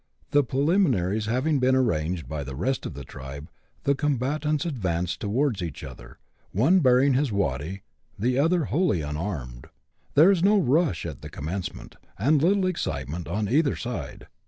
The 0.31 0.43
pre 0.43 0.61
liminaries 0.61 1.27
having 1.27 1.59
been 1.59 1.75
arranged 1.75 2.27
by 2.27 2.43
the 2.43 2.55
rest 2.55 2.87
of 2.87 2.95
the 2.95 3.03
tribe, 3.03 3.51
the 3.83 3.93
combatants 3.93 4.65
advance 4.65 5.15
towards 5.15 5.61
each 5.61 5.83
other, 5.83 6.17
one 6.51 6.79
bearing 6.79 7.13
his" 7.13 7.31
waddy," 7.31 7.83
the 8.17 8.39
other 8.39 8.65
wholly 8.65 9.01
unarmed. 9.01 9.67
There 10.15 10.31
is 10.31 10.41
no 10.41 10.57
rush 10.57 11.05
at 11.05 11.21
the 11.21 11.29
commence 11.29 11.71
ment, 11.71 11.97
and 12.17 12.41
little 12.41 12.65
excitement 12.65 13.27
on 13.27 13.47
either 13.47 13.75
side. 13.75 14.25